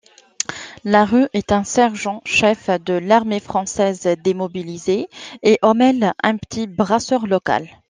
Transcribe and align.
Larue 0.83 1.27
est 1.33 1.51
un 1.51 1.63
sergent-chef 1.63 2.71
de 2.71 2.95
l'armée 2.95 3.39
française 3.39 4.01
démobilisé, 4.23 5.07
et 5.43 5.59
Hommel 5.61 6.13
un 6.23 6.37
petit 6.37 6.65
brasseur 6.65 7.27
local. 7.27 7.67